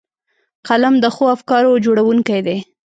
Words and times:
قلم 0.67 0.95
د 1.03 1.05
ښو 1.15 1.25
افکارو 1.35 1.81
جوړوونکی 1.85 2.39
دی 2.47 2.57